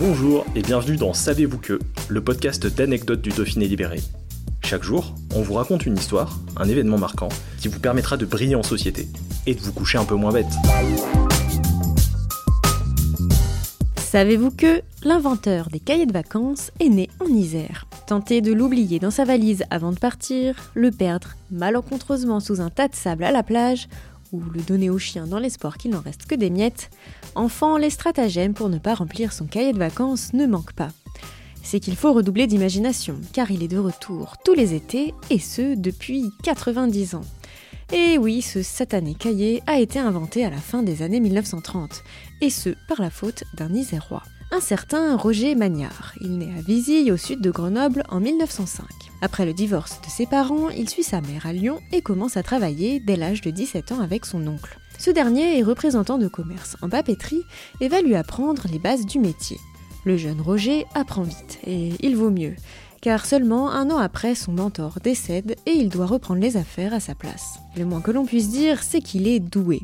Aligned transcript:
Bonjour 0.00 0.46
et 0.56 0.62
bienvenue 0.62 0.96
dans 0.96 1.12
Savez-vous 1.12 1.58
que, 1.58 1.78
le 2.08 2.24
podcast 2.24 2.66
d'anecdotes 2.66 3.20
du 3.20 3.28
Dauphiné 3.28 3.68
libéré. 3.68 4.00
Chaque 4.64 4.82
jour, 4.82 5.14
on 5.34 5.42
vous 5.42 5.52
raconte 5.52 5.84
une 5.84 5.98
histoire, 5.98 6.38
un 6.56 6.66
événement 6.66 6.96
marquant, 6.96 7.28
qui 7.60 7.68
vous 7.68 7.80
permettra 7.80 8.16
de 8.16 8.24
briller 8.24 8.54
en 8.54 8.62
société 8.62 9.08
et 9.44 9.54
de 9.54 9.60
vous 9.60 9.74
coucher 9.74 9.98
un 9.98 10.06
peu 10.06 10.14
moins 10.14 10.32
bête. 10.32 10.46
Savez-vous 13.98 14.50
que 14.52 14.80
l'inventeur 15.04 15.68
des 15.68 15.80
cahiers 15.80 16.06
de 16.06 16.14
vacances 16.14 16.70
est 16.80 16.88
né 16.88 17.10
en 17.20 17.26
Isère 17.26 17.86
Tenter 18.06 18.40
de 18.40 18.54
l'oublier 18.54 19.00
dans 19.00 19.10
sa 19.10 19.24
valise 19.24 19.64
avant 19.68 19.92
de 19.92 19.98
partir, 19.98 20.56
le 20.74 20.90
perdre 20.90 21.36
malencontreusement 21.50 22.40
sous 22.40 22.62
un 22.62 22.70
tas 22.70 22.88
de 22.88 22.94
sable 22.94 23.22
à 23.22 23.32
la 23.32 23.42
plage, 23.42 23.86
ou 24.32 24.40
le 24.52 24.60
donner 24.60 24.90
au 24.90 24.98
chien 24.98 25.26
dans 25.26 25.38
l'espoir 25.38 25.76
qu'il 25.78 25.90
n'en 25.90 26.00
reste 26.00 26.26
que 26.26 26.34
des 26.34 26.50
miettes, 26.50 26.90
enfant, 27.34 27.76
les 27.76 27.90
stratagèmes 27.90 28.54
pour 28.54 28.68
ne 28.68 28.78
pas 28.78 28.94
remplir 28.94 29.32
son 29.32 29.46
cahier 29.46 29.72
de 29.72 29.78
vacances 29.78 30.32
ne 30.32 30.46
manquent 30.46 30.72
pas. 30.72 30.90
C'est 31.62 31.80
qu'il 31.80 31.96
faut 31.96 32.12
redoubler 32.12 32.46
d'imagination, 32.46 33.16
car 33.32 33.50
il 33.50 33.62
est 33.62 33.68
de 33.68 33.78
retour 33.78 34.36
tous 34.44 34.54
les 34.54 34.74
étés, 34.74 35.14
et 35.28 35.38
ce 35.38 35.74
depuis 35.74 36.30
90 36.42 37.16
ans. 37.16 37.24
Et 37.92 38.18
oui, 38.18 38.40
ce 38.40 38.62
satané 38.62 39.14
cahier 39.14 39.64
a 39.66 39.80
été 39.80 39.98
inventé 39.98 40.44
à 40.44 40.50
la 40.50 40.58
fin 40.58 40.84
des 40.84 41.02
années 41.02 41.18
1930, 41.18 42.04
et 42.40 42.48
ce 42.48 42.70
par 42.86 43.00
la 43.00 43.10
faute 43.10 43.42
d'un 43.54 43.74
Isérois. 43.74 44.22
Un 44.52 44.60
certain 44.60 45.16
Roger 45.16 45.56
Magnard. 45.56 46.14
Il 46.20 46.38
naît 46.38 46.54
à 46.56 46.60
Vizille, 46.60 47.10
au 47.10 47.16
sud 47.16 47.40
de 47.40 47.50
Grenoble, 47.50 48.04
en 48.08 48.20
1905. 48.20 48.84
Après 49.22 49.44
le 49.44 49.52
divorce 49.52 50.00
de 50.02 50.08
ses 50.08 50.26
parents, 50.26 50.70
il 50.70 50.88
suit 50.88 51.02
sa 51.02 51.20
mère 51.20 51.46
à 51.46 51.52
Lyon 51.52 51.80
et 51.90 52.00
commence 52.00 52.36
à 52.36 52.44
travailler 52.44 53.00
dès 53.00 53.16
l'âge 53.16 53.40
de 53.40 53.50
17 53.50 53.90
ans 53.90 54.00
avec 54.00 54.24
son 54.24 54.46
oncle. 54.46 54.78
Ce 54.98 55.10
dernier 55.10 55.58
est 55.58 55.62
représentant 55.64 56.18
de 56.18 56.28
commerce 56.28 56.76
en 56.82 56.88
papeterie 56.88 57.42
et 57.80 57.88
va 57.88 58.02
lui 58.02 58.14
apprendre 58.14 58.66
les 58.70 58.78
bases 58.78 59.06
du 59.06 59.18
métier. 59.18 59.58
Le 60.04 60.16
jeune 60.16 60.40
Roger 60.40 60.86
apprend 60.94 61.22
vite, 61.22 61.58
et 61.66 61.92
il 62.00 62.16
vaut 62.16 62.30
mieux, 62.30 62.54
car 63.00 63.24
seulement 63.24 63.70
un 63.70 63.90
an 63.90 63.98
après, 63.98 64.34
son 64.34 64.52
mentor 64.52 64.98
décède 65.02 65.56
et 65.66 65.72
il 65.72 65.88
doit 65.88 66.06
reprendre 66.06 66.40
les 66.40 66.56
affaires 66.56 66.94
à 66.94 67.00
sa 67.00 67.14
place. 67.14 67.58
Le 67.76 67.84
moins 67.84 68.00
que 68.00 68.10
l'on 68.10 68.26
puisse 68.26 68.50
dire, 68.50 68.82
c'est 68.82 69.00
qu'il 69.00 69.26
est 69.26 69.40
doué. 69.40 69.82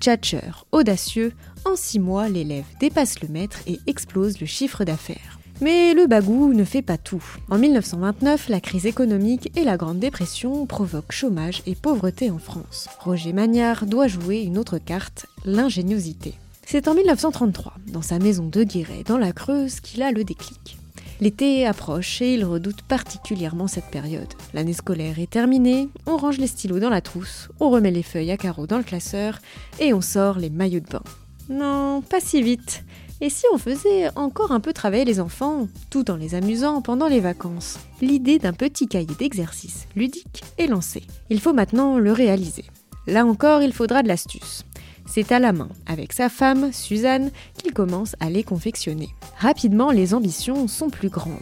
Tchatcheur, 0.00 0.66
audacieux, 0.72 1.32
en 1.64 1.76
six 1.76 1.98
mois, 1.98 2.28
l'élève 2.28 2.66
dépasse 2.80 3.20
le 3.20 3.28
maître 3.28 3.60
et 3.66 3.80
explose 3.86 4.40
le 4.40 4.46
chiffre 4.46 4.84
d'affaires. 4.84 5.38
Mais 5.62 5.94
le 5.94 6.06
bagou 6.06 6.52
ne 6.52 6.64
fait 6.64 6.82
pas 6.82 6.98
tout. 6.98 7.24
En 7.48 7.56
1929, 7.56 8.50
la 8.50 8.60
crise 8.60 8.84
économique 8.84 9.50
et 9.56 9.64
la 9.64 9.78
Grande 9.78 9.98
Dépression 9.98 10.66
provoquent 10.66 11.12
chômage 11.12 11.62
et 11.66 11.74
pauvreté 11.74 12.30
en 12.30 12.38
France. 12.38 12.88
Roger 13.00 13.32
Magnard 13.32 13.86
doit 13.86 14.06
jouer 14.06 14.42
une 14.42 14.58
autre 14.58 14.76
carte, 14.76 15.26
l'ingéniosité. 15.46 16.34
C'est 16.66 16.88
en 16.88 16.94
1933, 16.94 17.74
dans 17.86 18.02
sa 18.02 18.18
maison 18.18 18.48
de 18.48 18.64
Guéret, 18.64 19.04
dans 19.06 19.18
la 19.18 19.32
Creuse, 19.32 19.80
qu'il 19.80 20.02
a 20.02 20.10
le 20.10 20.24
déclic. 20.24 20.76
L'été 21.20 21.66
approche 21.66 22.20
et 22.20 22.34
il 22.34 22.44
redoute 22.44 22.82
particulièrement 22.82 23.68
cette 23.68 23.90
période. 23.90 24.34
L'année 24.52 24.74
scolaire 24.74 25.18
est 25.18 25.30
terminée, 25.30 25.88
on 26.06 26.18
range 26.18 26.38
les 26.38 26.46
stylos 26.46 26.78
dans 26.78 26.90
la 26.90 27.00
trousse, 27.00 27.48
on 27.58 27.70
remet 27.70 27.90
les 27.90 28.02
feuilles 28.02 28.32
à 28.32 28.36
carreaux 28.36 28.66
dans 28.66 28.76
le 28.76 28.84
classeur 28.84 29.38
et 29.80 29.94
on 29.94 30.02
sort 30.02 30.38
les 30.38 30.50
maillots 30.50 30.80
de 30.80 30.88
bain. 30.88 31.02
Non, 31.48 32.02
pas 32.02 32.20
si 32.20 32.42
vite. 32.42 32.84
Et 33.22 33.30
si 33.30 33.44
on 33.50 33.56
faisait 33.56 34.10
encore 34.14 34.52
un 34.52 34.60
peu 34.60 34.74
travailler 34.74 35.06
les 35.06 35.20
enfants, 35.20 35.68
tout 35.88 36.10
en 36.10 36.16
les 36.16 36.34
amusant 36.34 36.82
pendant 36.82 37.08
les 37.08 37.20
vacances? 37.20 37.78
L'idée 38.02 38.38
d'un 38.38 38.52
petit 38.52 38.86
cahier 38.86 39.14
d'exercices 39.18 39.86
ludique 39.96 40.44
est 40.58 40.66
lancée. 40.66 41.04
Il 41.30 41.40
faut 41.40 41.54
maintenant 41.54 41.98
le 41.98 42.12
réaliser. 42.12 42.66
Là 43.06 43.24
encore, 43.24 43.62
il 43.62 43.72
faudra 43.72 44.02
de 44.02 44.08
l'astuce. 44.08 44.64
C'est 45.06 45.32
à 45.32 45.38
la 45.38 45.52
main, 45.52 45.68
avec 45.86 46.12
sa 46.12 46.28
femme, 46.28 46.72
Suzanne, 46.72 47.30
qu'il 47.54 47.72
commence 47.72 48.16
à 48.20 48.28
les 48.28 48.42
confectionner. 48.42 49.08
Rapidement, 49.38 49.90
les 49.90 50.14
ambitions 50.14 50.68
sont 50.68 50.90
plus 50.90 51.08
grandes. 51.08 51.32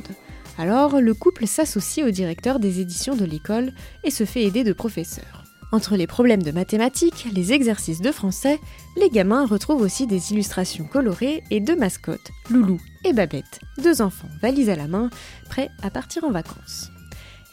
Alors, 0.58 1.00
le 1.00 1.14
couple 1.14 1.46
s'associe 1.46 2.06
au 2.06 2.10
directeur 2.10 2.60
des 2.60 2.80
éditions 2.80 3.16
de 3.16 3.24
l'école 3.24 3.72
et 4.04 4.10
se 4.10 4.24
fait 4.24 4.44
aider 4.44 4.62
de 4.62 4.72
professeurs. 4.72 5.44
Entre 5.72 5.96
les 5.96 6.06
problèmes 6.06 6.42
de 6.44 6.52
mathématiques, 6.52 7.26
les 7.32 7.52
exercices 7.52 8.00
de 8.00 8.12
français, 8.12 8.60
les 8.96 9.10
gamins 9.10 9.44
retrouvent 9.44 9.82
aussi 9.82 10.06
des 10.06 10.32
illustrations 10.32 10.84
colorées 10.84 11.42
et 11.50 11.58
deux 11.58 11.74
mascottes, 11.74 12.30
Loulou 12.48 12.80
et 13.04 13.12
Babette, 13.12 13.58
deux 13.82 14.00
enfants 14.00 14.28
valises 14.40 14.70
à 14.70 14.76
la 14.76 14.86
main, 14.86 15.10
prêts 15.48 15.70
à 15.82 15.90
partir 15.90 16.22
en 16.22 16.30
vacances. 16.30 16.90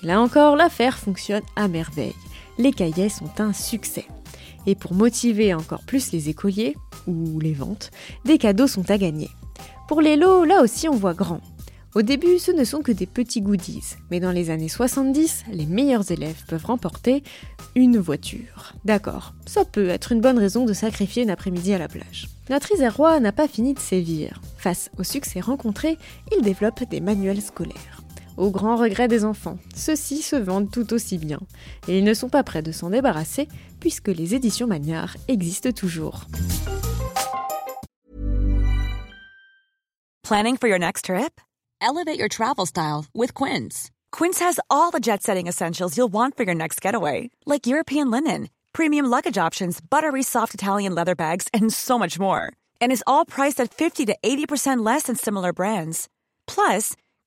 là 0.03 0.21
encore, 0.21 0.55
l'affaire 0.55 0.99
fonctionne 0.99 1.41
à 1.55 1.67
merveille. 1.67 2.13
Les 2.59 2.73
cahiers 2.73 3.09
sont 3.09 3.31
un 3.39 3.53
succès. 3.53 4.05
Et 4.65 4.75
pour 4.75 4.93
motiver 4.93 5.53
encore 5.53 5.83
plus 5.83 6.11
les 6.11 6.29
écoliers, 6.29 6.75
ou 7.07 7.39
les 7.39 7.53
ventes, 7.53 7.91
des 8.25 8.37
cadeaux 8.37 8.67
sont 8.67 8.89
à 8.91 8.97
gagner. 8.97 9.29
Pour 9.87 10.01
les 10.01 10.15
lots, 10.15 10.45
là 10.45 10.61
aussi 10.61 10.87
on 10.87 10.95
voit 10.95 11.13
grand. 11.13 11.41
Au 11.93 12.03
début, 12.03 12.39
ce 12.39 12.51
ne 12.51 12.63
sont 12.63 12.81
que 12.81 12.93
des 12.93 13.05
petits 13.05 13.41
goodies, 13.41 13.97
mais 14.09 14.21
dans 14.21 14.31
les 14.31 14.49
années 14.49 14.69
70, 14.69 15.43
les 15.51 15.65
meilleurs 15.65 16.09
élèves 16.09 16.45
peuvent 16.47 16.65
remporter 16.65 17.21
une 17.75 17.97
voiture. 17.97 18.73
D'accord, 18.85 19.33
ça 19.45 19.65
peut 19.65 19.89
être 19.89 20.13
une 20.13 20.21
bonne 20.21 20.39
raison 20.39 20.65
de 20.65 20.71
sacrifier 20.71 21.23
une 21.23 21.29
après-midi 21.29 21.73
à 21.73 21.77
la 21.77 21.89
plage. 21.89 22.29
Notre 22.49 22.71
Isérois 22.71 23.19
n'a 23.19 23.33
pas 23.33 23.49
fini 23.49 23.73
de 23.73 23.79
sévir. 23.79 24.39
Face 24.57 24.89
au 24.97 25.03
succès 25.03 25.41
rencontré, 25.41 25.97
il 26.33 26.41
développe 26.43 26.83
des 26.89 27.01
manuels 27.01 27.41
scolaires. 27.41 28.00
Au 28.37 28.49
grand 28.49 28.77
regret 28.77 29.07
des 29.07 29.25
enfants, 29.25 29.57
ceux-ci 29.75 30.21
se 30.21 30.35
vendent 30.35 30.71
tout 30.71 30.93
aussi 30.93 31.17
bien, 31.17 31.39
et 31.87 31.97
ils 31.97 32.03
ne 32.03 32.13
sont 32.13 32.29
pas 32.29 32.43
prêts 32.43 32.61
de 32.61 32.71
s'en 32.71 32.89
débarrasser 32.89 33.47
puisque 33.79 34.07
les 34.07 34.35
éditions 34.35 34.67
Magnard 34.67 35.17
existent 35.27 35.71
toujours. 35.71 36.25
Planning 40.23 40.55
for 40.55 40.69
your 40.69 40.79
next 40.79 41.05
trip? 41.05 41.41
Elevate 41.81 42.17
your 42.17 42.29
travel 42.29 42.65
style 42.65 43.05
with 43.13 43.33
Quince. 43.33 43.89
Quince 44.13 44.39
has 44.39 44.59
all 44.69 44.91
the 44.91 44.99
jet-setting 45.01 45.47
essentials 45.47 45.97
you'll 45.97 46.13
want 46.13 46.37
for 46.37 46.43
your 46.43 46.55
next 46.55 46.79
getaway, 46.79 47.31
like 47.45 47.67
European 47.67 48.11
linen, 48.11 48.47
premium 48.71 49.07
luggage 49.07 49.37
options, 49.37 49.81
buttery 49.81 50.23
soft 50.23 50.53
Italian 50.53 50.95
leather 50.95 51.15
bags, 51.15 51.47
and 51.53 51.73
so 51.73 51.97
much 51.99 52.17
more. 52.17 52.53
And 52.79 52.93
is 52.93 53.03
all 53.05 53.25
priced 53.25 53.59
at 53.59 53.73
50 53.73 54.05
to 54.05 54.15
80% 54.23 54.85
less 54.85 55.03
than 55.03 55.15
similar 55.15 55.51
brands. 55.51 56.07
Plus, 56.47 56.95